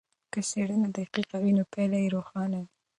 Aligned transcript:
که 0.31 0.39
څېړنه 0.49 0.87
دقیقه 0.95 1.37
وي 1.41 1.51
نو 1.57 1.63
پایله 1.71 1.97
یې 2.03 2.13
روښانه 2.15 2.57
وي. 2.61 2.69